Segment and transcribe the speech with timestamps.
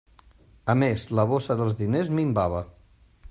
[0.73, 2.63] A més, la bossa dels diners minvava.